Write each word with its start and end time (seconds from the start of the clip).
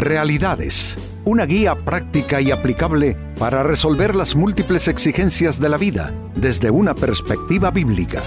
Realidades, 0.00 0.96
una 1.26 1.44
guía 1.44 1.74
práctica 1.74 2.40
y 2.40 2.50
aplicable 2.50 3.18
para 3.38 3.62
resolver 3.62 4.16
las 4.16 4.34
múltiples 4.34 4.88
exigencias 4.88 5.60
de 5.60 5.68
la 5.68 5.76
vida 5.76 6.14
desde 6.34 6.70
una 6.70 6.94
perspectiva 6.94 7.70
bíblica. 7.70 8.22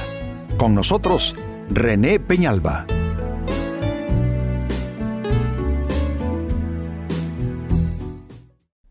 Con 0.55 0.75
nosotros, 0.75 1.33
René 1.71 2.19
Peñalba. 2.19 2.85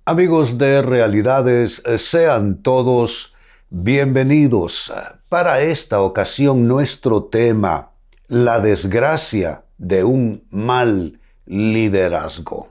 Amigos 0.05 0.59
de 0.59 0.83
Realidades, 0.83 1.85
sean 1.99 2.63
todos 2.63 3.37
bienvenidos. 3.71 4.93
Para 5.29 5.61
esta 5.61 6.01
ocasión 6.01 6.67
nuestro 6.67 7.23
tema, 7.27 7.93
la 8.27 8.59
desgracia 8.59 9.67
de 9.79 10.03
un 10.03 10.43
mal 10.51 11.21
liderazgo. 11.47 12.69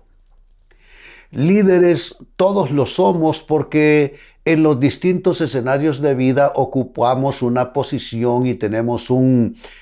Líderes 1.32 2.18
todos 2.36 2.72
lo 2.72 2.86
somos 2.86 3.41
porque 3.41 4.16
en 4.44 4.63
los 4.63 4.80
distintos 4.80 5.40
escenarios 5.40 6.02
de 6.02 6.13
vida 6.13 6.52
ocupamos 6.55 7.41
una 7.41 7.72
posición 7.72 8.48
y 8.48 8.55
tenemos 8.55 9.10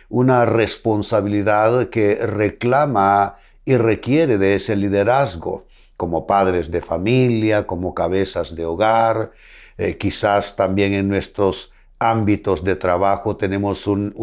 una 0.10 0.46
responsabilidad 0.46 1.90
que 1.90 2.16
reclama 2.28 3.38
y 3.66 3.78
requiere 3.78 4.38
de 4.38 4.56
ese 4.56 4.76
liderazgo, 4.76 5.66
como 5.98 6.28
padres 6.28 6.72
de 6.72 6.82
familia, 6.82 7.66
como 7.66 7.94
cabezas 7.96 8.56
de 8.56 8.66
hogar, 8.66 9.32
eh, 9.78 9.98
quizás 9.98 10.56
también 10.56 10.94
en 10.94 11.08
nuestros 11.08 11.74
ámbitos 12.00 12.64
de 12.64 12.76
trabajo 12.76 13.38
tenemos 13.38 13.88
un, 13.88 14.14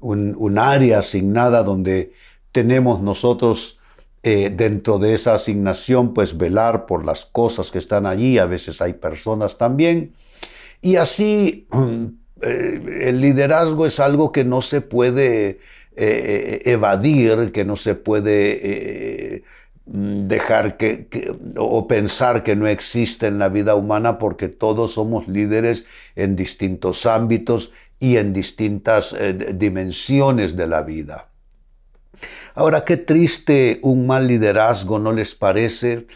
un 0.00 0.58
área 0.58 0.98
asignada 0.98 1.62
donde 1.62 2.12
tenemos 2.54 3.02
nosotros 3.02 3.80
eh, 4.22 4.50
dentro 4.54 5.00
de 5.00 5.14
esa 5.14 5.34
asignación, 5.34 6.14
pues 6.14 6.38
velar 6.38 6.86
por 6.86 7.04
las 7.04 7.26
cosas 7.26 7.72
que 7.72 7.78
están 7.78 8.06
allí, 8.06 8.38
a 8.38 8.46
veces 8.46 8.80
hay 8.80 8.92
personas 8.92 9.58
también, 9.58 10.12
y 10.80 10.94
así 10.94 11.66
eh, 12.40 13.00
el 13.08 13.20
liderazgo 13.20 13.86
es 13.86 13.98
algo 13.98 14.30
que 14.30 14.44
no 14.44 14.62
se 14.62 14.80
puede 14.82 15.58
eh, 15.96 16.62
evadir, 16.64 17.50
que 17.50 17.64
no 17.64 17.74
se 17.74 17.96
puede 17.96 19.42
dejar 19.84 20.76
que, 20.76 21.08
o 21.56 21.88
pensar 21.88 22.44
que 22.44 22.54
no 22.54 22.68
existe 22.68 23.26
en 23.26 23.40
la 23.40 23.48
vida 23.48 23.74
humana 23.74 24.16
porque 24.16 24.48
todos 24.48 24.92
somos 24.92 25.26
líderes 25.26 25.86
en 26.14 26.36
distintos 26.36 27.04
ámbitos 27.04 27.72
y 27.98 28.16
en 28.16 28.32
distintas 28.32 29.14
dimensiones 29.58 30.54
de 30.56 30.68
la 30.68 30.82
vida. 30.82 31.33
Ahora, 32.54 32.84
qué 32.84 32.96
triste 32.96 33.80
un 33.82 34.06
mal 34.06 34.26
liderazgo, 34.26 34.98
¿no 34.98 35.12
les 35.12 35.34
parece? 35.34 36.06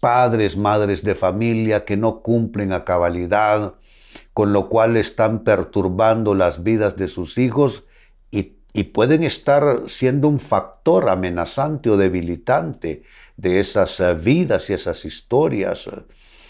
Padres, 0.00 0.56
madres 0.56 1.02
de 1.04 1.14
familia 1.14 1.84
que 1.84 1.96
no 1.96 2.20
cumplen 2.20 2.72
a 2.72 2.84
cabalidad, 2.84 3.74
con 4.32 4.52
lo 4.52 4.68
cual 4.68 4.96
están 4.96 5.44
perturbando 5.44 6.34
las 6.34 6.62
vidas 6.62 6.96
de 6.96 7.06
sus 7.06 7.38
hijos 7.38 7.86
y, 8.30 8.82
pueden 8.92 9.22
estar 9.22 9.84
siendo 9.86 10.26
un 10.26 10.40
factor 10.40 11.08
amenazante 11.08 11.90
o 11.90 11.96
debilitante 11.96 13.04
de 13.36 13.60
esas 13.60 14.00
eh, 14.00 14.14
vidas 14.14 14.68
y 14.68 14.72
esas 14.72 15.04
historias. 15.04 15.88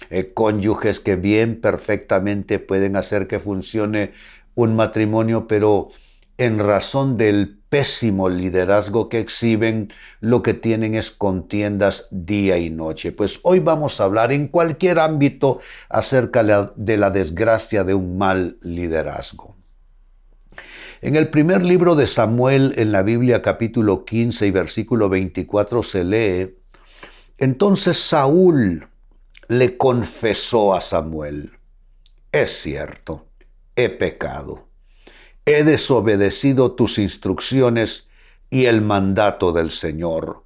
Eh, 0.08 0.32
cónyuges 0.32 1.00
que 1.00 1.16
bien 1.16 1.60
perfectamente 1.60 2.58
pueden 2.58 2.97
hacer 2.97 3.27
que 3.27 3.41
funcione 3.41 4.12
un 4.55 4.75
matrimonio, 4.75 5.47
pero 5.47 5.91
en 6.38 6.58
razón 6.58 7.16
del 7.16 7.60
pésimo 7.68 8.28
liderazgo 8.28 9.08
que 9.08 9.20
exhiben, 9.20 9.92
lo 10.20 10.42
que 10.42 10.54
tienen 10.54 10.94
es 10.94 11.10
contiendas 11.10 12.08
día 12.10 12.58
y 12.58 12.70
noche. 12.70 13.12
Pues 13.12 13.41
hoy 13.42 13.60
vamos 13.60 14.00
a 14.00 14.04
hablar 14.04 14.32
en 14.32 14.48
cualquier 14.48 14.98
ámbito 14.98 15.60
acerca 15.88 16.72
de 16.76 16.96
la 16.96 17.10
desgracia 17.10 17.84
de 17.84 17.94
un 17.94 18.19
mal 18.19 18.59
liderazgo. 18.62 19.56
En 21.00 21.16
el 21.16 21.28
primer 21.28 21.64
libro 21.64 21.97
de 21.97 22.06
Samuel 22.06 22.75
en 22.76 22.92
la 22.92 23.03
Biblia 23.03 23.42
capítulo 23.42 24.04
15 24.04 24.47
y 24.47 24.50
versículo 24.50 25.09
24 25.09 25.82
se 25.82 26.04
lee, 26.04 26.59
entonces 27.38 27.98
Saúl 27.98 28.88
le 29.48 29.76
confesó 29.76 30.75
a 30.75 30.80
Samuel, 30.80 31.59
es 32.32 32.50
cierto, 32.62 33.26
he 33.76 33.91
pecado 33.91 34.73
he 35.47 35.65
desobedecido 35.65 36.72
tus 36.72 36.99
instrucciones 36.99 38.09
y 38.50 38.66
el 38.66 38.81
mandato 38.81 39.53
del 39.53 39.71
Señor, 39.71 40.44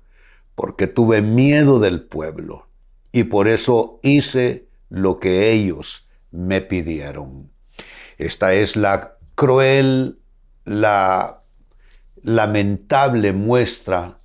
porque 0.55 0.87
tuve 0.87 1.23
miedo 1.23 1.79
del 1.79 2.03
pueblo, 2.03 2.67
y 3.13 3.25
por 3.25 3.49
eso 3.49 4.01
hice 4.03 4.67
lo 4.89 5.21
que 5.21 5.53
ellos 5.53 6.09
me 6.31 6.61
pidieron. 6.61 7.51
Esta 8.17 8.55
es 8.55 8.77
la 8.77 9.17
cruel, 9.35 10.19
la 10.65 11.39
lamentable 12.23 13.33
muestra 13.33 14.19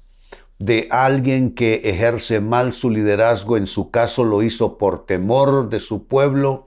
de 0.58 0.88
alguien 0.90 1.54
que 1.54 1.82
ejerce 1.84 2.40
mal 2.40 2.74
su 2.74 2.90
liderazgo, 2.90 3.58
en 3.58 3.68
su 3.68 3.92
caso 3.92 4.24
lo 4.24 4.42
hizo 4.42 4.78
por 4.78 5.06
temor 5.06 5.70
de 5.70 5.80
su 5.80 6.08
pueblo, 6.08 6.66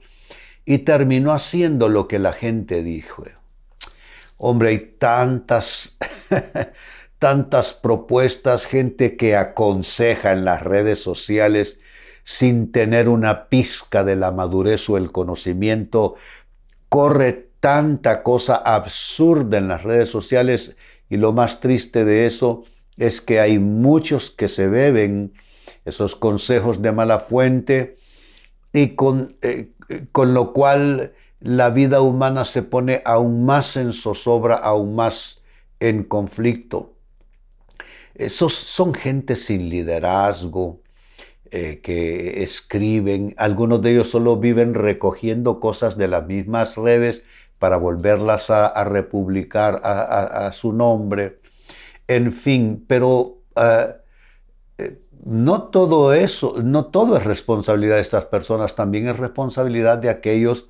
y 0.65 0.79
terminó 0.79 1.33
haciendo 1.33 1.89
lo 1.89 2.07
que 2.07 2.19
la 2.19 2.31
gente 2.31 2.83
dijo. 2.83 3.23
Hombre, 4.37 4.69
hay 4.69 4.95
tantas, 4.99 5.97
tantas 7.19 7.73
propuestas, 7.73 8.65
gente 8.65 9.17
que 9.17 9.35
aconseja 9.35 10.31
en 10.31 10.45
las 10.45 10.61
redes 10.61 11.01
sociales 11.01 11.81
sin 12.23 12.71
tener 12.71 13.09
una 13.09 13.47
pizca 13.49 14.03
de 14.03 14.15
la 14.15 14.31
madurez 14.31 14.89
o 14.89 14.97
el 14.97 15.11
conocimiento. 15.11 16.15
Corre 16.89 17.47
tanta 17.59 18.21
cosa 18.21 18.55
absurda 18.55 19.57
en 19.57 19.67
las 19.67 19.83
redes 19.83 20.09
sociales 20.09 20.77
y 21.09 21.17
lo 21.17 21.33
más 21.33 21.59
triste 21.59 22.05
de 22.05 22.25
eso 22.25 22.63
es 22.97 23.21
que 23.21 23.39
hay 23.39 23.59
muchos 23.59 24.29
que 24.29 24.47
se 24.47 24.67
beben 24.67 25.33
esos 25.85 26.15
consejos 26.15 26.81
de 26.81 26.91
mala 26.91 27.19
fuente 27.19 27.95
y 28.73 28.89
con, 28.89 29.35
eh, 29.41 29.71
con 30.11 30.33
lo 30.33 30.53
cual 30.53 31.13
la 31.39 31.69
vida 31.69 32.01
humana 32.01 32.45
se 32.45 32.63
pone 32.63 33.01
aún 33.05 33.45
más 33.45 33.77
en 33.77 33.93
zozobra, 33.93 34.55
aún 34.55 34.95
más 34.95 35.43
en 35.79 36.03
conflicto. 36.03 36.93
Esos 38.15 38.53
son 38.53 38.93
gente 38.93 39.35
sin 39.35 39.69
liderazgo, 39.69 40.81
eh, 41.51 41.79
que 41.81 42.43
escriben, 42.43 43.33
algunos 43.37 43.81
de 43.81 43.91
ellos 43.91 44.09
solo 44.09 44.37
viven 44.37 44.73
recogiendo 44.73 45.59
cosas 45.59 45.95
de 45.95 46.07
las 46.07 46.25
mismas 46.25 46.75
redes 46.75 47.23
para 47.59 47.77
volverlas 47.77 48.49
a, 48.49 48.83
republicar 48.83 49.79
a, 49.83 50.51
su 50.51 50.73
nombre, 50.73 51.39
en 52.07 52.33
fin, 52.33 52.83
pero 52.87 53.37
eh, 53.55 53.95
eh, 54.77 55.01
no 55.25 55.63
todo 55.69 56.13
eso, 56.13 56.55
no 56.61 56.85
todo 56.87 57.17
es 57.17 57.23
responsabilidad 57.23 57.95
de 57.95 58.01
estas 58.01 58.25
personas, 58.25 58.75
también 58.75 59.07
es 59.07 59.17
responsabilidad 59.17 59.97
de 59.99 60.09
aquellos 60.09 60.69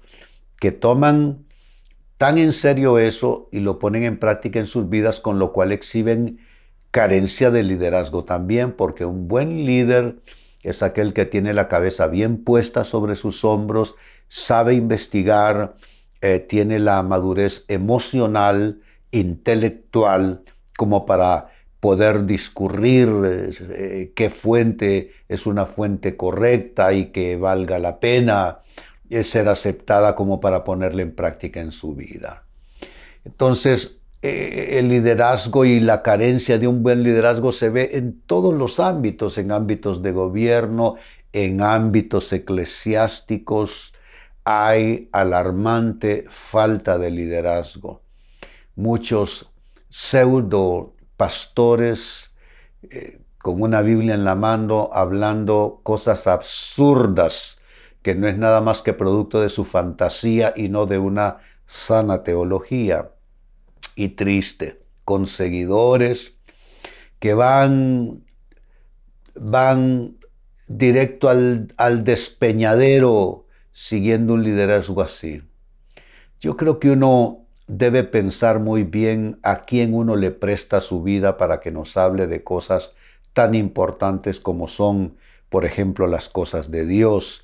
que 0.59 0.71
toman 0.71 1.45
tan 2.17 2.37
en 2.37 2.53
serio 2.53 2.97
eso 2.97 3.47
y 3.51 3.59
lo 3.59 3.79
ponen 3.79 4.03
en 4.03 4.19
práctica 4.19 4.59
en 4.59 4.67
sus 4.67 4.89
vidas, 4.89 5.19
con 5.19 5.39
lo 5.39 5.53
cual 5.53 5.71
exhiben 5.71 6.39
carencia 6.91 7.51
de 7.51 7.63
liderazgo 7.63 8.23
también, 8.23 8.71
porque 8.71 9.05
un 9.05 9.27
buen 9.27 9.65
líder 9.65 10.17
es 10.63 10.81
aquel 10.81 11.13
que 11.13 11.25
tiene 11.25 11.53
la 11.53 11.67
cabeza 11.67 12.07
bien 12.07 12.43
puesta 12.43 12.83
sobre 12.83 13.15
sus 13.15 13.45
hombros, 13.45 13.95
sabe 14.27 14.73
investigar, 14.73 15.75
eh, 16.21 16.39
tiene 16.39 16.79
la 16.79 17.03
madurez 17.03 17.65
emocional, 17.67 18.81
intelectual, 19.11 20.43
como 20.75 21.05
para 21.05 21.49
poder 21.79 22.25
discurrir 22.25 23.09
eh, 23.23 24.11
qué 24.15 24.29
fuente 24.29 25.11
es 25.29 25.45
una 25.45 25.65
fuente 25.65 26.17
correcta 26.17 26.93
y 26.93 27.11
que 27.11 27.37
valga 27.37 27.77
la 27.77 27.99
pena 27.99 28.57
es 29.09 29.29
ser 29.29 29.47
aceptada 29.47 30.15
como 30.15 30.39
para 30.39 30.63
ponerla 30.63 31.01
en 31.01 31.15
práctica 31.15 31.59
en 31.61 31.71
su 31.71 31.95
vida. 31.95 32.43
Entonces, 33.25 34.01
eh, 34.21 34.79
el 34.79 34.89
liderazgo 34.89 35.65
y 35.65 35.79
la 35.79 36.01
carencia 36.01 36.57
de 36.57 36.67
un 36.67 36.81
buen 36.81 37.03
liderazgo 37.03 37.51
se 37.51 37.69
ve 37.69 37.91
en 37.93 38.21
todos 38.21 38.53
los 38.53 38.79
ámbitos, 38.79 39.37
en 39.37 39.51
ámbitos 39.51 40.01
de 40.01 40.11
gobierno, 40.11 40.95
en 41.33 41.61
ámbitos 41.61 42.33
eclesiásticos. 42.33 43.93
Hay 44.43 45.09
alarmante 45.11 46.25
falta 46.29 46.97
de 46.97 47.11
liderazgo. 47.11 48.01
Muchos 48.75 49.51
pseudo 49.89 50.95
pastores 51.15 52.31
eh, 52.89 53.19
con 53.37 53.61
una 53.61 53.81
Biblia 53.81 54.13
en 54.13 54.23
la 54.25 54.35
mano 54.35 54.89
hablando 54.93 55.79
cosas 55.83 56.27
absurdas 56.27 57.61
que 58.07 58.15
no 58.15 58.29
es 58.29 58.37
nada 58.37 58.61
más 58.61 58.81
que 58.81 58.93
producto 58.93 59.41
de 59.41 59.49
su 59.49 59.65
fantasía 59.65 60.53
y 60.55 60.69
no 60.69 60.85
de 60.85 60.97
una 60.97 61.39
sana 61.65 62.23
teología. 62.23 63.11
Y 63.95 64.15
triste, 64.15 64.81
con 65.03 65.27
seguidores 65.27 66.37
que 67.19 67.33
van 67.33 68.23
van 69.35 70.15
directo 70.69 71.27
al, 71.27 71.73
al 71.75 72.05
despeñadero 72.05 73.45
siguiendo 73.73 74.35
un 74.35 74.45
liderazgo 74.45 75.01
así. 75.01 75.43
Yo 76.39 76.55
creo 76.55 76.79
que 76.79 76.91
uno 76.91 77.45
debe 77.67 78.05
pensar 78.05 78.61
muy 78.61 78.83
bien 78.83 79.37
a 79.43 79.63
quién 79.63 79.93
uno 79.93 80.15
le 80.15 80.31
presta 80.31 80.79
su 80.79 81.03
vida 81.03 81.35
para 81.35 81.59
que 81.59 81.71
nos 81.71 81.97
hable 81.97 82.25
de 82.27 82.41
cosas 82.41 82.95
tan 83.33 83.53
importantes 83.53 84.39
como 84.39 84.69
son, 84.69 85.17
por 85.49 85.65
ejemplo, 85.65 86.07
las 86.07 86.29
cosas 86.29 86.71
de 86.71 86.85
Dios. 86.85 87.43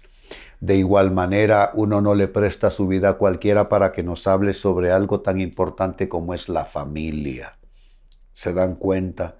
De 0.63 0.77
igual 0.77 1.11
manera, 1.11 1.71
uno 1.73 1.99
no 1.99 2.15
le 2.15 2.29
presta 2.29 2.69
su 2.69 2.87
vida 2.87 3.09
a 3.09 3.13
cualquiera 3.15 3.67
para 3.67 3.91
que 3.91 4.01
nos 4.01 4.27
hable 4.27 4.53
sobre 4.53 4.93
algo 4.93 5.19
tan 5.19 5.41
importante 5.41 6.07
como 6.07 6.33
es 6.33 6.47
la 6.47 6.63
familia. 6.63 7.57
¿Se 8.31 8.53
dan 8.53 8.75
cuenta? 8.75 9.39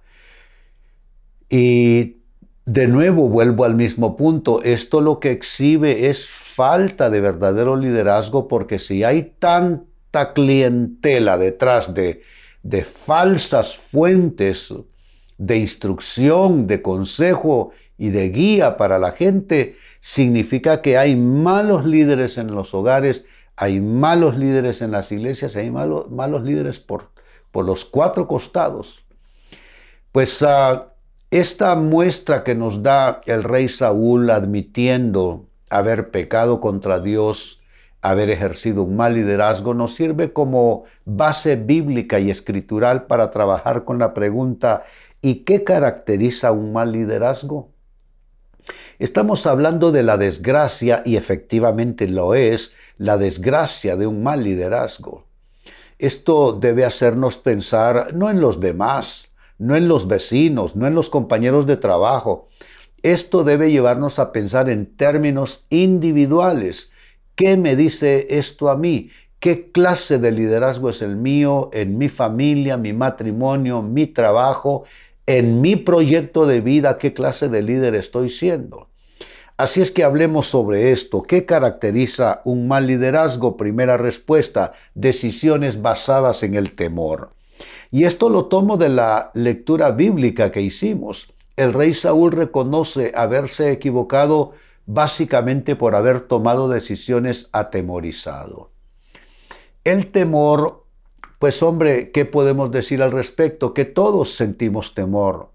Y 1.48 2.18
de 2.66 2.88
nuevo 2.88 3.30
vuelvo 3.30 3.64
al 3.64 3.74
mismo 3.74 4.18
punto. 4.18 4.62
Esto 4.64 5.00
lo 5.00 5.22
que 5.22 5.32
exhibe 5.32 6.10
es 6.10 6.28
falta 6.28 7.10
de 7.10 7.22
verdadero 7.22 7.78
liderazgo 7.78 8.50
porque 8.50 8.78
si 8.78 9.06
hay 9.06 9.34
tanta 9.40 10.34
clientela 10.34 11.38
detrás 11.38 11.94
de, 11.94 12.22
de 12.64 12.84
falsas 12.84 13.78
fuentes 13.78 14.74
de 15.38 15.56
instrucción, 15.56 16.68
de 16.68 16.82
consejo 16.82 17.72
y 17.98 18.10
de 18.10 18.28
guía 18.30 18.76
para 18.76 19.00
la 19.00 19.14
gente, 19.14 19.78
significa 20.04 20.82
que 20.82 20.98
hay 20.98 21.16
malos 21.16 21.86
líderes 21.86 22.38
en 22.38 22.54
los 22.54 22.74
hogares, 22.74 23.26
hay 23.56 23.80
malos 23.80 24.38
líderes 24.38 24.82
en 24.82 24.92
las 24.92 25.14
iglesias, 25.14 25.56
hay 25.56 25.72
malos, 25.72 26.44
líderes 26.44 26.80
por, 26.80 27.12
por 27.52 27.64
los 27.64 27.86
cuatro 27.86 28.28
costados. 28.28 29.06
Pues 30.12 30.42
uh, 30.42 30.82
esta 31.32 31.76
muestra 31.76 32.44
que 32.44 32.54
nos 32.54 32.84
da 32.84 33.22
el 33.28 33.46
rey 33.46 33.70
Saúl 33.70 34.30
admitiendo 34.30 35.48
haber 35.70 36.12
pecado 36.12 36.60
contra 36.60 37.00
Dios, 37.00 37.64
haber 38.02 38.30
ejercido 38.30 38.84
un 38.84 38.98
mal 38.98 39.14
liderazgo, 39.14 39.74
nos 39.74 39.96
sirve 39.96 40.34
como 40.34 40.84
base 41.06 41.56
bíblica 41.56 42.20
y 42.20 42.30
escritural 42.30 43.06
para 43.06 43.32
trabajar 43.32 43.86
con 43.86 44.00
la 44.00 44.14
pregunta 44.14 44.84
¿Y 45.26 45.46
qué 45.46 45.64
caracteriza 45.64 46.52
un 46.52 46.74
mal 46.74 46.92
liderazgo? 46.92 47.73
Estamos 49.00 49.46
hablando 49.48 49.92
de 49.92 50.04
la 50.04 50.18
desgracia, 50.18 51.02
y 51.06 51.16
efectivamente 51.16 52.08
lo 52.08 52.36
es, 52.36 52.74
la 52.98 53.18
desgracia 53.18 53.96
de 53.96 54.08
un 54.08 54.24
mal 54.24 54.44
liderazgo. 54.44 55.26
Esto 56.00 56.54
debe 56.54 56.86
hacernos 56.86 57.38
pensar 57.38 58.14
no 58.14 58.30
en 58.30 58.42
los 58.42 58.60
demás, 58.60 59.34
no 59.58 59.76
en 59.76 59.88
los 59.88 60.08
vecinos, 60.08 60.76
no 60.76 60.88
en 60.88 60.96
los 60.96 61.10
compañeros 61.10 61.66
de 61.66 61.78
trabajo. 61.78 62.50
Esto 63.02 63.44
debe 63.44 63.72
llevarnos 63.72 64.20
a 64.20 64.32
pensar 64.32 64.70
en 64.70 64.96
términos 64.96 65.66
individuales. 65.70 66.92
¿Qué 67.36 67.58
me 67.58 67.76
dice 67.76 68.28
esto 68.38 68.70
a 68.70 68.78
mí? 68.78 69.10
¿Qué 69.40 69.72
clase 69.72 70.20
de 70.20 70.32
liderazgo 70.32 70.90
es 70.90 71.02
el 71.02 71.18
mío 71.18 71.70
en 71.74 71.98
mi 71.98 72.08
familia, 72.08 72.78
mi 72.78 72.94
matrimonio, 72.94 73.82
mi 73.82 74.08
trabajo, 74.08 74.86
en 75.26 75.62
mi 75.62 75.76
proyecto 75.76 76.46
de 76.46 76.62
vida 76.62 76.98
qué 76.98 77.14
clase 77.14 77.50
de 77.50 77.62
líder 77.62 77.96
estoy 77.96 78.30
siendo. 78.30 78.90
Así 79.56 79.82
es 79.82 79.92
que 79.92 80.04
hablemos 80.04 80.48
sobre 80.48 80.92
esto. 80.92 81.22
¿Qué 81.22 81.46
caracteriza 81.46 82.42
un 82.44 82.68
mal 82.68 82.88
liderazgo? 82.88 83.56
Primera 83.56 83.98
respuesta, 83.98 84.74
decisiones 84.96 85.82
basadas 85.82 86.44
en 86.44 86.56
el 86.56 86.74
temor. 86.74 87.34
Y 87.92 88.06
esto 88.06 88.30
lo 88.30 88.46
tomo 88.46 88.78
de 88.78 88.90
la 88.90 89.30
lectura 89.36 89.92
bíblica 89.92 90.52
que 90.52 90.62
hicimos. 90.62 91.32
El 91.56 91.74
rey 91.74 91.94
Saúl 91.94 92.32
reconoce 92.32 93.12
haberse 93.16 93.72
equivocado 93.72 94.54
básicamente 94.88 95.76
por 95.76 95.96
haber 95.96 96.22
tomado 96.22 96.68
decisiones 96.68 97.50
atemorizado. 97.54 98.72
El 99.84 100.12
temor 100.12 100.83
pues 101.44 101.62
hombre, 101.62 102.12
¿qué 102.12 102.24
podemos 102.24 102.72
decir 102.72 103.04
al 103.04 103.12
respecto? 103.12 103.74
Que 103.74 103.84
todos 103.84 104.34
sentimos 104.34 104.96
temor. 104.96 105.50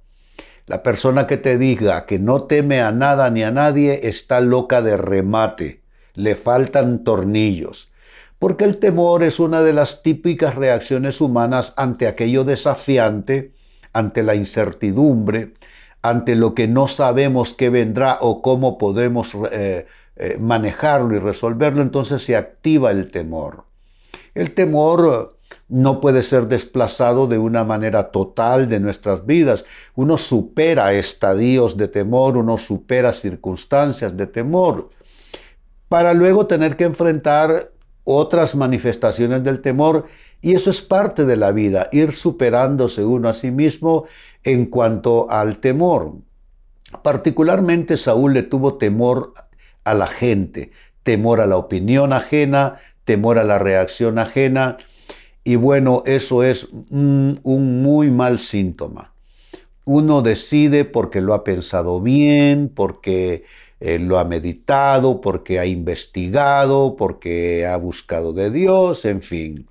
La 0.67 0.83
persona 0.83 1.27
que 1.27 1.39
te 1.39 1.57
diga 1.57 2.05
que 2.05 2.19
no 2.19 2.43
teme 2.43 2.83
a 2.83 2.93
nada 2.93 3.31
ni 3.31 3.43
a 3.43 3.51
nadie 3.51 4.01
está 4.07 4.41
loca 4.41 4.83
de 4.83 4.99
remate, 4.99 5.81
le 6.13 6.35
faltan 6.35 7.05
tornillos, 7.05 7.91
porque 8.39 8.65
el 8.65 8.77
temor 8.77 9.23
es 9.23 9.41
una 9.41 9.63
de 9.63 9.73
las 9.73 10.03
típicas 10.03 10.57
reacciones 10.57 11.23
humanas 11.23 11.73
ante 11.79 12.07
aquello 12.07 12.45
desafiante, 12.45 13.53
ante 13.95 14.23
la 14.23 14.35
incertidumbre, 14.35 15.55
ante 16.03 16.35
lo 16.35 16.55
que 16.55 16.69
no 16.69 16.87
sabemos 16.87 17.55
qué 17.55 17.71
vendrá 17.71 18.19
o 18.21 18.43
cómo 18.43 18.77
podremos 18.77 19.35
eh, 19.53 19.87
eh, 20.17 20.37
manejarlo 20.39 21.17
y 21.17 21.19
resolverlo, 21.19 21.81
entonces 21.81 22.23
se 22.23 22.37
activa 22.37 22.91
el 22.91 23.11
temor. 23.11 23.68
El 24.35 24.53
temor 24.55 25.37
no 25.69 26.01
puede 26.01 26.23
ser 26.23 26.49
desplazado 26.49 27.27
de 27.27 27.39
una 27.39 27.65
manera 27.65 28.11
total 28.11 28.69
de 28.69 28.81
nuestras 28.81 29.27
vidas. 29.27 29.65
Uno 29.95 30.19
supera 30.19 30.93
estadios 30.95 31.77
de 31.77 31.89
temor, 31.89 32.37
uno 32.37 32.59
supera 32.59 33.13
circunstancias 33.13 34.17
de 34.17 34.27
temor, 34.27 34.91
para 35.89 36.15
luego 36.15 36.47
tener 36.47 36.77
que 36.77 36.85
enfrentar 36.85 37.71
otras 38.05 38.55
manifestaciones 38.55 39.45
del 39.45 39.61
temor 39.61 40.07
y 40.41 40.55
eso 40.55 40.71
es 40.71 40.81
parte 40.81 41.25
de 41.25 41.37
la 41.37 41.53
vida, 41.53 41.89
ir 41.93 42.13
superándose 42.13 43.05
uno 43.05 43.29
a 43.29 43.35
sí 43.35 43.51
mismo 43.51 44.05
en 44.45 44.67
cuanto 44.67 45.31
al 45.31 45.59
temor. 45.59 46.15
Particularmente 47.03 47.97
Saúl 47.97 48.35
le 48.35 48.45
tuvo 48.45 48.79
temor 48.79 49.33
a 49.85 49.95
la 49.95 50.07
gente, 50.07 50.71
temor 51.03 51.41
a 51.41 51.47
la 51.47 51.57
opinión 51.57 52.13
ajena, 52.13 52.77
temor 53.09 53.39
a 53.39 53.45
la 53.45 53.59
reacción 53.59 54.19
ajena, 54.19 54.77
y 55.43 55.57
bueno, 55.57 56.03
eso 56.05 56.43
es 56.43 56.69
un, 56.91 57.41
muy 57.43 58.11
mal 58.11 58.39
síntoma. 58.39 59.15
Uno 59.87 60.21
decide 60.21 60.85
porque 60.85 61.23
lo 61.23 61.33
ha 61.33 61.43
pensado 61.43 62.03
bien, 62.03 62.69
porque 62.69 63.45
eh, 63.81 63.99
lo 63.99 64.19
ha 64.19 64.25
meditado, 64.25 65.23
porque 65.23 65.59
ha 65.59 65.65
investigado, 65.65 66.97
porque 66.99 67.65
ha 67.65 67.79
buscado 67.79 68.35
de 68.35 68.51
Dios, 68.51 69.07
en 69.07 69.23
fin. 69.23 69.67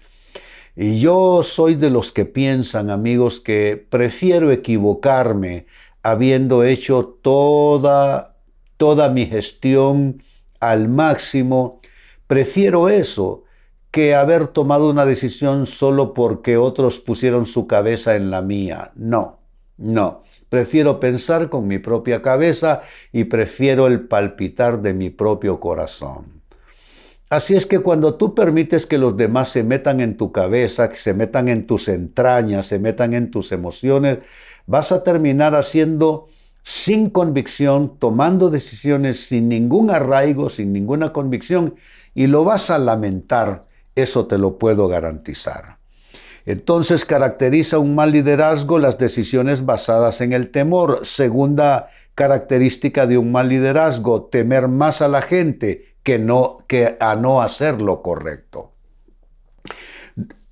Y 0.76 1.00
yo 1.00 1.44
soy 1.44 1.76
de 1.76 1.92
los 1.92 2.12
que 2.12 2.26
piensan, 2.26 2.90
amigos, 2.90 3.40
que 3.40 3.78
prefiero 3.78 4.52
equivocarme 4.52 5.68
habiendo 6.02 6.64
hecho 6.64 7.20
toda, 7.22 8.36
toda 8.78 9.10
mi 9.10 9.28
gestión 9.28 10.24
al 10.60 10.90
máximo. 10.90 11.82
Prefiero 12.28 12.90
eso 12.90 13.44
que 13.92 14.14
haber 14.14 14.48
tomado 14.50 14.90
una 14.90 15.06
decisión 15.06 15.66
solo 15.66 16.14
porque 16.14 16.58
otros 16.58 17.00
pusieron 17.00 17.46
su 17.46 17.68
cabeza 17.68 18.16
en 18.16 18.30
la 18.30 18.42
mía. 18.42 18.92
No, 18.96 19.40
no. 19.78 20.22
Prefiero 20.50 21.00
pensar 21.00 21.50
con 21.50 21.68
mi 21.68 21.80
propia 21.80 22.22
cabeza 22.22 22.82
y 23.12 23.26
prefiero 23.26 23.88
el 23.88 24.08
palpitar 24.08 24.82
de 24.82 24.94
mi 24.94 25.10
propio 25.10 25.60
corazón. 25.60 26.38
Así 27.30 27.56
es 27.56 27.66
que 27.66 27.80
cuando 27.80 28.16
tú 28.16 28.34
permites 28.34 28.86
que 28.86 28.98
los 28.98 29.18
demás 29.18 29.50
se 29.50 29.64
metan 29.64 30.00
en 30.00 30.16
tu 30.16 30.32
cabeza, 30.32 30.88
que 30.88 30.96
se 30.96 31.14
metan 31.14 31.50
en 31.50 31.68
tus 31.68 31.90
entrañas, 31.90 32.68
se 32.68 32.80
metan 32.80 33.14
en 33.14 33.32
tus 33.32 33.52
emociones, 33.52 34.20
vas 34.66 34.94
a 34.94 35.04
terminar 35.04 35.54
haciendo 35.54 36.28
sin 36.64 37.10
convicción, 37.10 37.98
tomando 38.00 38.50
decisiones 38.50 39.28
sin 39.28 39.50
ningún 39.50 39.92
arraigo, 39.92 40.50
sin 40.50 40.72
ninguna 40.72 41.12
convicción, 41.12 41.76
y 42.18 42.26
lo 42.26 42.44
vas 42.44 42.72
a 42.72 42.80
lamentar 42.80 43.68
eso 43.94 44.26
te 44.26 44.40
lo 44.40 44.58
puedo 44.58 44.88
garantizar. 44.88 45.78
Entonces 46.48 47.06
caracteriza 47.06 47.78
un 47.78 47.94
mal 47.94 48.12
liderazgo 48.12 48.80
las 48.80 48.98
decisiones 48.98 49.68
basadas 49.68 50.20
en 50.22 50.34
el 50.34 50.50
temor. 50.50 51.06
Segunda 51.06 51.90
característica 52.16 53.06
de 53.06 53.20
un 53.20 53.32
mal 53.32 53.50
liderazgo, 53.50 54.24
temer 54.24 54.68
más 54.68 55.04
a 55.04 55.08
la 55.08 55.22
gente 55.22 55.94
que, 56.02 56.18
no, 56.18 56.66
que 56.68 56.98
a 57.00 57.16
no 57.16 57.44
hacer 57.44 57.84
lo 57.84 58.02
correcto. 58.02 58.72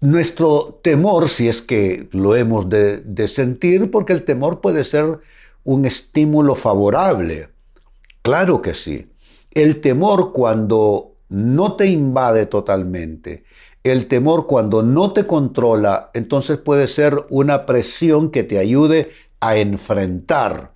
Nuestro 0.02 0.80
temor, 0.84 1.30
si 1.30 1.48
es 1.48 1.64
que 1.64 2.10
lo 2.12 2.36
hemos 2.36 2.70
de, 2.70 2.98
de 3.00 3.28
sentir, 3.28 3.90
porque 3.90 4.14
el 4.14 4.24
temor 4.24 4.62
puede 4.62 4.84
ser 4.84 5.18
un 5.64 5.86
estímulo 5.86 6.54
favorable. 6.54 7.50
Claro 8.22 8.62
que 8.62 8.76
sí. 8.76 9.12
El 9.50 9.82
temor 9.82 10.32
cuando 10.32 11.15
no 11.30 11.76
te 11.76 11.88
invade 11.88 12.46
totalmente, 12.46 13.44
el 13.84 14.08
temor 14.08 14.48
cuando 14.48 14.82
no 14.82 15.14
te 15.14 15.28
controla, 15.28 16.10
entonces 16.14 16.58
puede 16.58 16.88
ser 16.88 17.26
una 17.30 17.68
presión 17.68 18.32
que 18.32 18.44
te 18.44 18.58
ayude 18.58 19.12
a 19.40 19.58
enfrentar. 19.58 20.72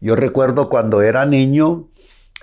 Yo 0.00 0.16
recuerdo 0.16 0.68
cuando 0.68 1.00
era 1.02 1.24
niño, 1.24 1.88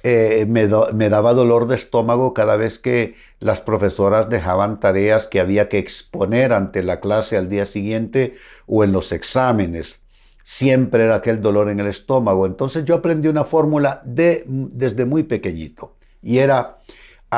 eh, 0.04 0.46
me, 0.48 0.70
me, 0.94 1.10
daba 1.10 1.34
dolor 1.34 1.68
de 1.68 1.76
estómago 1.76 2.34
cada 2.34 2.56
vez 2.58 2.80
que 2.80 3.16
las 3.40 3.60
profesoras 3.60 4.30
dejaban 4.30 4.80
tareas 4.80 5.28
que 5.28 5.40
había 5.40 5.68
que 5.68 5.80
exponer 5.80 6.54
ante 6.54 6.84
la 6.84 7.00
clase 7.00 7.38
al 7.38 7.50
día 7.50 7.66
siguiente 7.66 8.36
o 8.68 8.84
en 8.84 8.92
los 8.92 9.12
exámenes. 9.12 10.02
siempre 10.44 11.06
era 11.06 11.16
aquel 11.16 11.42
dolor 11.42 11.70
en 11.70 11.80
el 11.80 11.88
estómago. 11.88 12.46
Entonces 12.46 12.86
yo 12.86 12.96
aprendí 12.96 13.28
una 13.28 13.46
fórmula 13.46 14.02
de, 14.06 14.44
desde 14.48 15.06
muy 15.06 15.24
pequeñito 15.24 15.96
y 16.22 16.38
era 16.38 16.78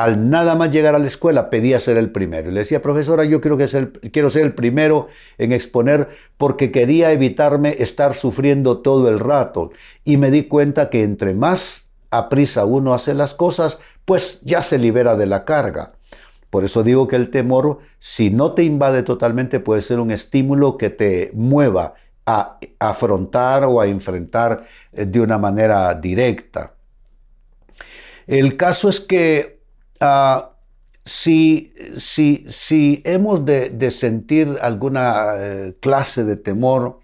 al 0.04 0.30
nada 0.30 0.56
más 0.56 0.72
llegar 0.72 0.94
a 0.94 1.00
la 1.00 1.08
escuela 1.08 1.50
pedía 1.50 1.80
ser 1.80 1.98
el 1.98 2.12
primero. 2.12 2.50
Y 2.50 2.54
le 2.54 2.60
decía, 2.60 2.82
profesora, 2.82 3.24
yo 3.26 3.42
quiero, 3.42 3.58
que 3.58 3.68
ser, 3.68 3.92
quiero 4.12 4.30
ser 4.30 4.44
el 4.44 4.54
primero 4.54 5.08
en 5.40 5.52
exponer 5.52 6.10
porque 6.38 6.72
quería 6.72 7.12
evitarme 7.12 7.76
estar 7.80 8.14
sufriendo 8.14 8.80
todo 8.80 9.10
el 9.10 9.20
rato. 9.20 9.72
Y 10.04 10.18
me 10.18 10.30
di 10.30 10.44
cuenta 10.44 10.92
que 10.92 11.04
entre 11.04 11.34
más 11.34 11.88
a 12.12 12.30
prisa 12.30 12.66
uno 12.66 12.94
hace 12.94 13.16
las 13.16 13.34
cosas, 13.34 13.80
pues 14.06 14.42
ya 14.44 14.62
se 14.62 14.78
libera 14.78 15.16
de 15.16 15.26
la 15.26 15.46
carga. 15.46 15.94
Por 16.52 16.64
eso 16.64 16.84
digo 16.84 17.08
que 17.08 17.16
el 17.16 17.30
temor, 17.30 17.80
si 17.98 18.30
no 18.30 18.54
te 18.54 18.64
invade 18.64 19.04
totalmente, 19.04 19.60
puede 19.60 19.82
ser 19.82 20.00
un 20.00 20.12
estímulo 20.12 20.78
que 20.78 20.90
te 20.90 21.32
mueva 21.34 21.96
a 22.26 22.60
afrontar 22.80 23.64
o 23.64 23.82
a 23.82 23.88
enfrentar 23.88 24.64
eh, 24.94 25.06
de 25.06 25.22
una 25.22 25.38
manera 25.38 25.94
directa. 25.96 26.74
El 28.28 28.58
caso 28.58 28.90
es 28.90 29.00
que 29.00 29.57
ah, 30.00 30.52
si, 31.08 31.74
si, 31.98 33.02
hemos 33.06 33.46
de, 33.46 33.92
sentir 33.92 34.58
alguna 34.62 35.36
eh, 35.38 35.76
clase 35.80 36.24
de 36.26 36.36
temor, 36.36 37.00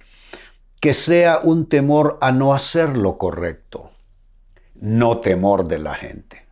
que 0.82 0.94
sea 0.94 1.40
un 1.42 1.68
temor 1.70 2.18
a 2.22 2.32
no 2.34 2.54
hacer 2.54 2.98
lo 2.98 3.18
correcto, 3.18 3.90
no 4.76 5.20
temor 5.20 5.68
de 5.68 5.80
la 5.80 5.94
gente. 5.94 6.46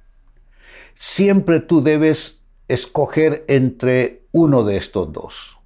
Siempre 0.94 1.60
tú 1.60 1.84
debes 1.84 2.42
escoger 2.70 3.44
entre 3.50 4.24
uno 4.32 4.64
de 4.64 4.78
estos 4.78 5.12
dos. 5.12 5.60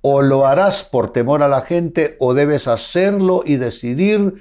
O 0.00 0.22
lo 0.22 0.46
harás 0.46 0.84
por 0.84 1.12
temor 1.12 1.42
a 1.42 1.48
la 1.48 1.62
gente 1.62 2.16
o 2.20 2.34
debes 2.34 2.68
hacerlo 2.68 3.42
y 3.44 3.56
decidir 3.56 4.40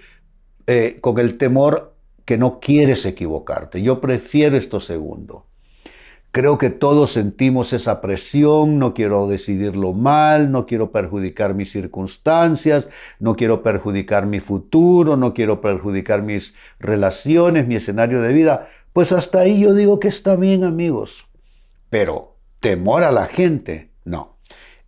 eh, 0.67 0.97
con 1.01 1.17
el 1.17 1.39
temor 1.39 1.96
que 2.27 2.37
no 2.37 2.59
quieres 2.59 3.05
equivocarte. 3.05 3.81
Yo 3.81 4.01
prefiero 4.01 4.57
esto 4.57 4.81
segundo. 4.81 5.45
Creo 6.33 6.57
que 6.57 6.69
todos 6.69 7.13
sentimos 7.13 7.71
esa 7.71 8.01
presión, 8.01 8.79
no 8.79 8.93
quiero 8.93 9.27
decidirlo 9.27 9.93
mal, 9.93 10.51
no 10.51 10.65
quiero 10.65 10.91
perjudicar 10.91 11.53
mis 11.53 11.71
circunstancias, 11.71 12.89
no 13.19 13.37
quiero 13.37 13.63
perjudicar 13.63 14.25
mi 14.25 14.41
futuro, 14.41 15.15
no 15.15 15.33
quiero 15.33 15.61
perjudicar 15.61 16.21
mis 16.21 16.53
relaciones, 16.79 17.65
mi 17.65 17.77
escenario 17.77 18.21
de 18.21 18.33
vida. 18.33 18.67
Pues 18.91 19.13
hasta 19.13 19.39
ahí 19.39 19.61
yo 19.61 19.73
digo 19.73 20.01
que 20.01 20.09
está 20.09 20.35
bien 20.35 20.65
amigos. 20.65 21.29
Pero 21.89 22.35
temor 22.59 23.03
a 23.03 23.13
la 23.13 23.27
gente, 23.27 23.93
no. 24.03 24.35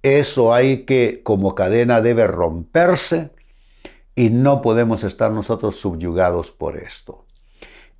Eso 0.03 0.53
hay 0.53 0.83
que, 0.83 1.23
como 1.23 1.55
cadena, 1.55 2.01
debe 2.01 2.27
romperse 2.27 3.29
y 4.13 4.29
no 4.29 4.61
podemos 4.61 5.05
estar 5.05 5.31
nosotros 5.31 5.77
subyugados 5.77 6.51
por 6.51 6.75
esto. 6.75 7.25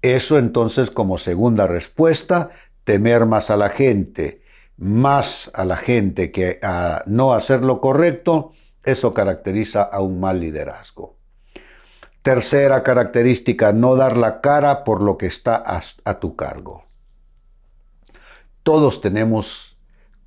Eso 0.02 0.38
entonces 0.38 0.92
como 0.92 1.18
segunda 1.18 1.68
respuesta, 1.68 2.50
temer 2.84 3.26
más 3.26 3.50
a 3.50 3.58
la 3.58 3.70
gente, 3.70 4.42
más 4.78 5.52
a 5.54 5.66
la 5.66 5.76
gente 5.76 6.32
que 6.32 6.60
a 6.64 7.04
no 7.06 7.34
hacer 7.34 7.66
lo 7.66 7.82
correcto, 7.82 8.52
eso 8.84 9.14
caracteriza 9.14 9.84
a 9.84 10.02
un 10.02 10.20
mal 10.20 10.40
liderazgo. 10.40 11.18
Tercera 12.22 12.84
característica, 12.84 13.74
no 13.74 13.96
dar 13.96 14.18
la 14.18 14.42
cara 14.42 14.84
por 14.84 15.02
lo 15.02 15.18
que 15.18 15.26
está 15.26 15.64
a, 16.04 16.20
tu 16.20 16.36
cargo. 16.36 16.86
Todos 18.64 19.02
tenemos 19.02 19.78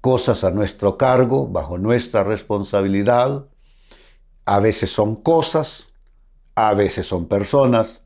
cosas 0.00 0.44
a 0.44 0.50
nuestro 0.50 0.96
cargo, 0.96 1.48
bajo 1.48 1.78
nuestra 1.78 2.24
responsabilidad. 2.24 3.46
A 4.44 4.58
veces 4.58 4.90
son 4.90 5.16
cosas, 5.16 5.92
a 6.54 6.74
veces 6.74 7.06
son 7.06 7.26
personas, 7.26 8.02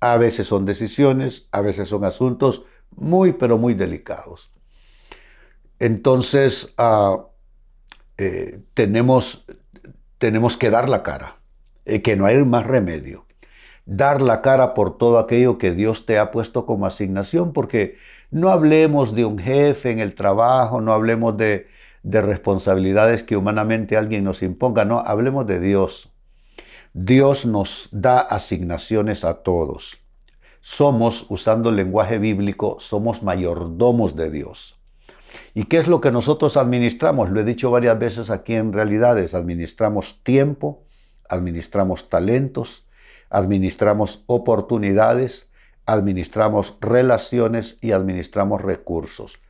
a 0.00 0.16
veces 0.16 0.46
son 0.46 0.64
decisiones, 0.64 1.48
a 1.52 1.60
veces 1.60 1.88
son 1.88 2.04
asuntos 2.04 2.64
muy, 2.94 3.32
pero 3.32 3.58
muy 3.58 3.74
delicados. 3.74 4.50
Entonces, 5.78 6.74
ah, 6.78 7.26
eh, 8.16 8.60
tenemos, 8.74 9.46
tenemos 10.18 10.56
que 10.56 10.70
dar 10.70 10.88
la 10.88 11.02
cara, 11.02 11.36
eh, 11.84 12.02
que 12.02 12.16
no 12.16 12.26
hay 12.26 12.44
más 12.44 12.66
remedio. 12.66 13.26
Dar 13.86 14.20
la 14.20 14.42
cara 14.42 14.74
por 14.74 14.98
todo 14.98 15.18
aquello 15.18 15.56
que 15.56 15.72
Dios 15.72 16.04
te 16.04 16.18
ha 16.18 16.30
puesto 16.30 16.66
como 16.66 16.86
asignación, 16.86 17.52
porque 17.52 17.96
no 18.30 18.50
hablemos 18.50 19.14
de 19.14 19.24
un 19.24 19.38
jefe 19.38 19.90
en 19.90 19.98
el 19.98 20.14
trabajo, 20.14 20.80
no 20.80 20.92
hablemos 20.92 21.36
de, 21.36 21.68
de 22.02 22.20
responsabilidades 22.20 23.22
que 23.22 23.36
humanamente 23.36 23.96
alguien 23.96 24.24
nos 24.24 24.42
imponga, 24.42 24.84
no, 24.84 25.00
hablemos 25.00 25.46
de 25.46 25.60
Dios. 25.60 26.12
Dios 26.94 27.46
nos 27.46 27.88
da 27.92 28.18
asignaciones 28.20 29.24
a 29.24 29.42
todos. 29.42 30.02
Somos, 30.60 31.26
usando 31.28 31.70
el 31.70 31.76
lenguaje 31.76 32.18
bíblico, 32.18 32.76
somos 32.80 33.22
mayordomos 33.22 34.16
de 34.16 34.30
Dios. 34.30 34.78
¿Y 35.54 35.64
qué 35.64 35.78
es 35.78 35.86
lo 35.86 36.00
que 36.00 36.10
nosotros 36.10 36.56
administramos? 36.56 37.30
Lo 37.30 37.40
he 37.40 37.44
dicho 37.44 37.70
varias 37.70 37.98
veces 37.98 38.30
aquí 38.30 38.54
en 38.54 38.72
realidades. 38.72 39.34
Administramos 39.34 40.22
tiempo, 40.22 40.82
administramos 41.28 42.08
talentos, 42.08 42.86
administramos 43.30 44.24
oportunidades, 44.26 45.50
administramos 45.86 46.76
relaciones 46.80 47.78
y 47.80 47.92
administramos 47.92 48.62
recursos. 48.62 49.40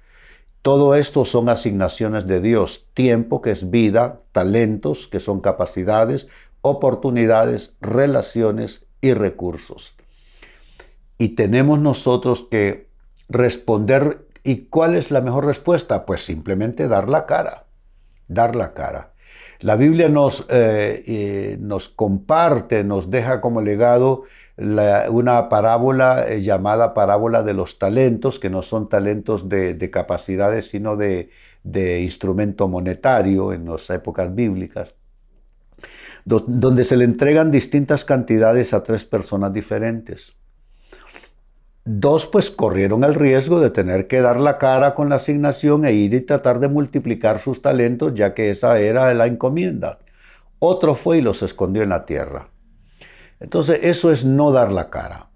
Todo 0.62 0.96
esto 0.96 1.24
son 1.24 1.48
asignaciones 1.48 2.26
de 2.26 2.40
Dios. 2.40 2.88
Tiempo, 2.92 3.40
que 3.40 3.52
es 3.52 3.70
vida, 3.70 4.20
talentos, 4.32 5.08
que 5.08 5.20
son 5.20 5.40
capacidades, 5.40 6.28
oportunidades, 6.60 7.76
relaciones 7.80 8.86
y 9.00 9.14
recursos. 9.14 9.94
Y 11.18 11.30
tenemos 11.30 11.80
nosotros 11.80 12.46
que 12.50 12.88
responder. 13.28 14.26
¿Y 14.44 14.66
cuál 14.66 14.94
es 14.94 15.10
la 15.10 15.20
mejor 15.20 15.46
respuesta? 15.46 16.06
Pues 16.06 16.24
simplemente 16.24 16.88
dar 16.88 17.08
la 17.08 17.26
cara, 17.26 17.66
dar 18.28 18.56
la 18.56 18.72
cara. 18.72 19.12
La 19.60 19.74
Biblia 19.74 20.08
nos, 20.08 20.46
eh, 20.50 21.02
eh, 21.06 21.56
nos 21.60 21.88
comparte, 21.88 22.84
nos 22.84 23.10
deja 23.10 23.40
como 23.40 23.60
legado 23.60 24.22
una 24.56 25.48
parábola 25.48 26.28
eh, 26.28 26.42
llamada 26.42 26.94
parábola 26.94 27.42
de 27.42 27.54
los 27.54 27.78
talentos, 27.78 28.38
que 28.38 28.50
no 28.50 28.62
son 28.62 28.88
talentos 28.88 29.48
de, 29.48 29.74
de 29.74 29.90
capacidades, 29.90 30.70
sino 30.70 30.96
de, 30.96 31.30
de 31.64 32.02
instrumento 32.02 32.68
monetario 32.68 33.52
en 33.52 33.66
las 33.66 33.90
épocas 33.90 34.32
bíblicas 34.34 34.94
donde 36.28 36.84
se 36.84 36.96
le 36.96 37.04
entregan 37.04 37.50
distintas 37.50 38.04
cantidades 38.04 38.74
a 38.74 38.82
tres 38.82 39.04
personas 39.04 39.52
diferentes. 39.52 40.34
Dos 41.84 42.26
pues 42.26 42.50
corrieron 42.50 43.02
el 43.02 43.14
riesgo 43.14 43.60
de 43.60 43.70
tener 43.70 44.08
que 44.08 44.20
dar 44.20 44.38
la 44.38 44.58
cara 44.58 44.94
con 44.94 45.08
la 45.08 45.16
asignación 45.16 45.86
e 45.86 45.94
ir 45.94 46.12
y 46.12 46.20
tratar 46.20 46.60
de 46.60 46.68
multiplicar 46.68 47.38
sus 47.38 47.62
talentos 47.62 48.12
ya 48.12 48.34
que 48.34 48.50
esa 48.50 48.78
era 48.78 49.14
la 49.14 49.26
encomienda. 49.26 50.00
Otro 50.58 50.94
fue 50.94 51.18
y 51.18 51.20
los 51.22 51.42
escondió 51.42 51.82
en 51.82 51.88
la 51.88 52.04
tierra. 52.04 52.50
Entonces 53.40 53.80
eso 53.82 54.12
es 54.12 54.26
no 54.26 54.52
dar 54.52 54.70
la 54.70 54.90
cara. 54.90 55.30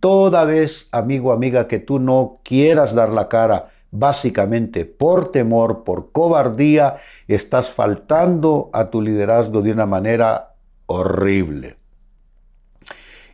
Toda 0.00 0.44
vez, 0.44 0.88
amigo, 0.90 1.32
amiga, 1.32 1.68
que 1.68 1.78
tú 1.78 2.00
no 2.00 2.40
quieras 2.42 2.96
dar 2.96 3.12
la 3.12 3.28
cara, 3.28 3.66
básicamente 3.92 4.84
por 4.86 5.30
temor, 5.30 5.84
por 5.84 6.10
cobardía, 6.10 6.96
estás 7.28 7.70
faltando 7.70 8.70
a 8.72 8.90
tu 8.90 9.00
liderazgo 9.00 9.62
de 9.62 9.70
una 9.70 9.86
manera 9.86 10.56
horrible. 10.86 11.76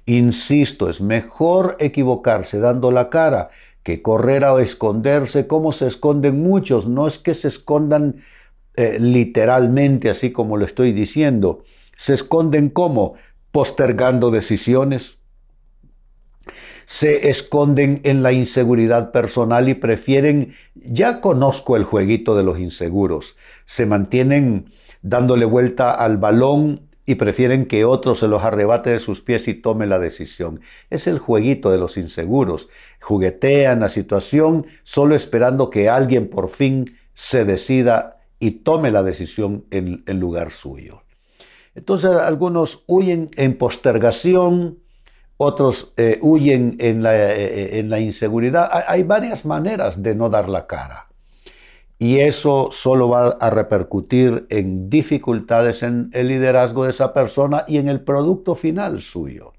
Insisto, 0.04 0.90
es 0.90 1.00
mejor 1.00 1.76
equivocarse 1.78 2.58
dando 2.60 2.90
la 2.90 3.08
cara 3.08 3.48
que 3.82 4.02
correr 4.02 4.44
a 4.44 4.60
esconderse 4.60 5.46
como 5.46 5.72
se 5.72 5.86
esconden 5.86 6.42
muchos. 6.42 6.88
No 6.88 7.06
es 7.06 7.18
que 7.18 7.34
se 7.34 7.48
escondan 7.48 8.16
eh, 8.74 8.98
literalmente 9.00 10.10
así 10.10 10.32
como 10.32 10.56
lo 10.56 10.64
estoy 10.64 10.92
diciendo. 10.92 11.62
Se 11.96 12.14
esconden 12.14 12.68
como 12.68 13.14
postergando 13.52 14.30
decisiones, 14.30 15.18
se 16.88 17.28
esconden 17.28 18.00
en 18.04 18.22
la 18.22 18.32
inseguridad 18.32 19.12
personal 19.12 19.68
y 19.68 19.74
prefieren, 19.74 20.54
ya 20.74 21.20
conozco 21.20 21.76
el 21.76 21.84
jueguito 21.84 22.34
de 22.34 22.42
los 22.42 22.58
inseguros, 22.58 23.36
se 23.66 23.84
mantienen 23.84 24.70
dándole 25.02 25.44
vuelta 25.44 25.90
al 25.90 26.16
balón 26.16 26.88
y 27.04 27.16
prefieren 27.16 27.66
que 27.66 27.84
otro 27.84 28.14
se 28.14 28.26
los 28.26 28.42
arrebate 28.42 28.88
de 28.88 29.00
sus 29.00 29.20
pies 29.20 29.48
y 29.48 29.54
tome 29.54 29.86
la 29.86 29.98
decisión. 29.98 30.62
Es 30.88 31.06
el 31.06 31.18
jueguito 31.18 31.70
de 31.70 31.76
los 31.76 31.98
inseguros. 31.98 32.70
Juguetean 33.02 33.80
la 33.80 33.90
situación 33.90 34.66
solo 34.82 35.14
esperando 35.14 35.68
que 35.68 35.90
alguien 35.90 36.30
por 36.30 36.48
fin 36.48 36.96
se 37.12 37.44
decida 37.44 38.22
y 38.40 38.62
tome 38.62 38.90
la 38.90 39.02
decisión 39.02 39.66
en, 39.70 40.04
en 40.06 40.20
lugar 40.20 40.52
suyo. 40.52 41.02
Entonces 41.74 42.12
algunos 42.12 42.84
huyen 42.86 43.28
en 43.36 43.58
postergación, 43.58 44.78
otros 45.38 45.94
eh, 45.96 46.18
huyen 46.20 46.76
en 46.78 47.02
la, 47.02 47.16
eh, 47.16 47.78
en 47.78 47.88
la 47.88 48.00
inseguridad. 48.00 48.68
Hay, 48.86 49.04
varias 49.04 49.46
maneras 49.46 50.02
de 50.02 50.14
no 50.14 50.28
dar 50.28 50.48
la 50.48 50.66
cara. 50.66 51.06
y 52.00 52.20
eso 52.20 52.68
solo 52.70 53.08
va 53.08 53.28
a 53.40 53.50
repercutir 53.50 54.46
en 54.50 54.88
dificultades 54.88 55.82
en 55.82 56.10
el 56.12 56.28
liderazgo 56.28 56.84
de 56.84 56.90
esa 56.90 57.12
persona 57.12 57.64
y 57.66 57.78
en 57.78 57.88
el 57.88 58.02
producto 58.02 58.54
final 58.54 59.00
suyo. 59.00 59.52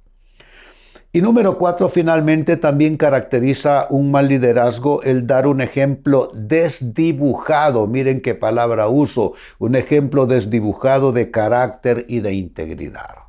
Y 1.12 1.22
número 1.22 1.58
cuatro, 1.58 1.90
finalmente, 1.90 2.56
también 2.56 2.96
caracteriza 2.96 3.88
un 3.90 4.12
mal 4.12 4.28
liderazgo 4.28 5.02
el 5.02 5.26
dar 5.26 5.48
un 5.48 5.60
ejemplo 5.60 6.30
desdibujado, 6.36 7.88
miren 7.88 8.22
qué 8.22 8.36
palabra 8.36 8.88
uso, 8.90 9.34
un 9.58 9.76
ejemplo 9.76 10.28
desdibujado 10.28 11.12
de 11.12 11.32
carácter 11.32 12.06
y 12.08 12.20
de 12.20 12.34
integridad. 12.34 13.29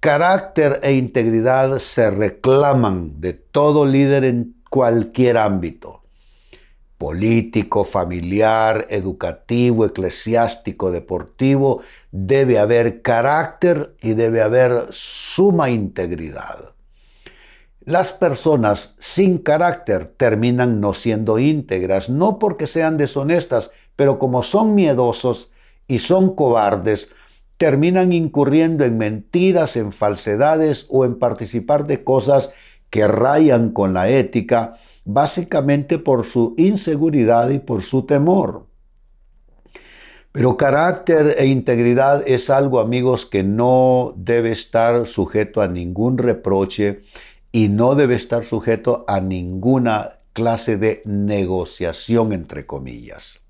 Carácter 0.00 0.80
e 0.82 0.92
integridad 0.92 1.78
se 1.78 2.10
reclaman 2.10 3.20
de 3.20 3.32
todo 3.32 3.86
líder 3.86 4.24
en 4.24 4.54
cualquier 4.70 5.38
ámbito 5.38 5.96
político, 6.98 7.84
familiar, 7.84 8.86
educativo, 8.88 9.84
eclesiástico, 9.84 10.90
deportivo, 10.90 11.82
debe 12.10 12.58
haber 12.58 13.02
carácter 13.02 13.94
y 14.00 14.14
debe 14.14 14.42
haber 14.42 14.86
suma 14.90 15.68
integridad. 15.70 16.72
Las 17.84 18.12
personas 18.12 18.96
sin 18.98 19.38
carácter 19.38 20.08
terminan 20.08 20.80
no 20.80 20.94
siendo 20.94 21.38
íntegras, 21.38 22.08
no 22.08 22.38
porque 22.38 22.66
sean 22.66 22.96
deshonestas, 22.96 23.70
pero 23.94 24.18
como 24.18 24.42
son 24.42 24.74
miedosos 24.74 25.52
y 25.86 26.00
son 26.00 26.34
cobardes, 26.34 27.08
terminan 27.56 28.12
incurriendo 28.12 28.84
en 28.84 28.98
mentiras, 28.98 29.76
en 29.76 29.92
falsedades 29.92 30.86
o 30.90 31.04
en 31.04 31.18
participar 31.18 31.86
de 31.86 32.04
cosas 32.04 32.52
que 32.90 33.08
rayan 33.08 33.70
con 33.70 33.94
la 33.94 34.08
ética, 34.08 34.74
básicamente 35.04 35.98
por 35.98 36.24
su 36.24 36.54
inseguridad 36.56 37.50
y 37.50 37.58
por 37.58 37.82
su 37.82 38.06
temor. 38.06 38.66
Pero 40.32 40.58
carácter 40.58 41.36
e 41.38 41.46
integridad 41.46 42.22
es 42.26 42.50
algo, 42.50 42.80
amigos, 42.80 43.24
que 43.24 43.42
no 43.42 44.12
debe 44.16 44.52
estar 44.52 45.06
sujeto 45.06 45.62
a 45.62 45.68
ningún 45.68 46.18
reproche 46.18 47.00
y 47.52 47.68
no 47.68 47.94
debe 47.94 48.16
estar 48.16 48.44
sujeto 48.44 49.06
a 49.08 49.20
ninguna 49.20 50.18
clase 50.34 50.76
de 50.76 51.00
negociación, 51.06 52.34
entre 52.34 52.66
comillas. 52.66 53.45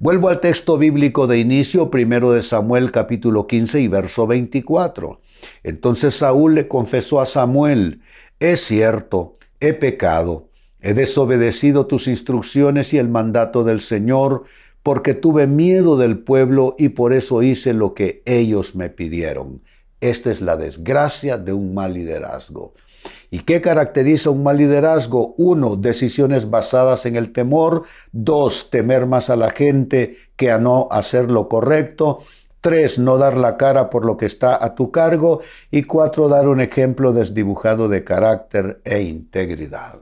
Vuelvo 0.00 0.28
al 0.28 0.40
texto 0.40 0.76
bíblico 0.76 1.28
de 1.28 1.38
inicio, 1.38 1.88
primero 1.88 2.32
de 2.32 2.42
Samuel 2.42 2.90
capítulo 2.90 3.46
15 3.46 3.80
y 3.80 3.86
verso 3.86 4.26
24. 4.26 5.20
Entonces 5.62 6.16
Saúl 6.16 6.56
le 6.56 6.66
confesó 6.66 7.20
a 7.20 7.26
Samuel, 7.26 8.00
es 8.40 8.60
cierto, 8.60 9.34
he 9.60 9.72
pecado, 9.72 10.48
he 10.80 10.94
desobedecido 10.94 11.86
tus 11.86 12.08
instrucciones 12.08 12.92
y 12.92 12.98
el 12.98 13.08
mandato 13.08 13.62
del 13.62 13.80
Señor, 13.80 14.42
porque 14.82 15.14
tuve 15.14 15.46
miedo 15.46 15.96
del 15.96 16.18
pueblo 16.18 16.74
y 16.76 16.88
por 16.88 17.12
eso 17.12 17.44
hice 17.44 17.72
lo 17.72 17.94
que 17.94 18.20
ellos 18.26 18.74
me 18.74 18.90
pidieron. 18.90 19.62
Esta 20.00 20.32
es 20.32 20.40
la 20.40 20.56
desgracia 20.56 21.38
de 21.38 21.52
un 21.52 21.72
mal 21.72 21.94
liderazgo. 21.94 22.74
¿Y 23.30 23.40
qué 23.40 23.60
caracteriza 23.60 24.30
un 24.30 24.42
mal 24.42 24.58
liderazgo? 24.58 25.34
Uno, 25.38 25.76
decisiones 25.76 26.50
basadas 26.50 27.06
en 27.06 27.16
el 27.16 27.32
temor. 27.32 27.84
Dos, 28.12 28.70
temer 28.70 29.06
más 29.06 29.30
a 29.30 29.36
la 29.36 29.50
gente 29.50 30.16
que 30.36 30.50
a 30.50 30.58
no 30.58 30.88
hacer 30.90 31.30
lo 31.30 31.48
correcto. 31.48 32.20
Tres, 32.60 32.98
no 32.98 33.18
dar 33.18 33.36
la 33.36 33.56
cara 33.56 33.90
por 33.90 34.04
lo 34.04 34.16
que 34.16 34.26
está 34.26 34.62
a 34.64 34.74
tu 34.74 34.90
cargo. 34.90 35.40
Y 35.70 35.82
cuatro, 35.82 36.28
dar 36.28 36.48
un 36.48 36.60
ejemplo 36.60 37.12
desdibujado 37.12 37.88
de 37.88 38.04
carácter 38.04 38.80
e 38.84 39.02
integridad. 39.02 40.00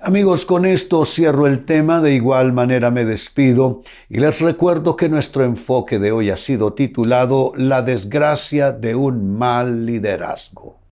Amigos, 0.00 0.44
con 0.44 0.66
esto 0.66 1.04
cierro 1.04 1.46
el 1.46 1.64
tema, 1.64 2.00
de 2.00 2.12
igual 2.12 2.52
manera 2.52 2.90
me 2.90 3.04
despido 3.04 3.80
y 4.08 4.20
les 4.20 4.40
recuerdo 4.40 4.94
que 4.94 5.08
nuestro 5.08 5.42
enfoque 5.42 5.98
de 5.98 6.12
hoy 6.12 6.30
ha 6.30 6.36
sido 6.36 6.74
titulado 6.74 7.52
La 7.56 7.82
desgracia 7.82 8.72
de 8.72 8.94
un 8.94 9.36
mal 9.36 9.86
liderazgo. 9.86 10.85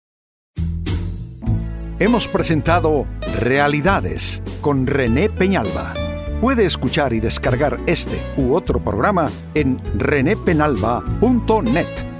Hemos 2.01 2.27
presentado 2.27 3.05
Realidades 3.41 4.41
con 4.61 4.87
René 4.87 5.29
Peñalba. 5.29 5.93
Puede 6.41 6.65
escuchar 6.65 7.13
y 7.13 7.19
descargar 7.19 7.79
este 7.85 8.17
u 8.37 8.55
otro 8.55 8.83
programa 8.83 9.29
en 9.53 9.79
renépenalba.net 9.99 12.10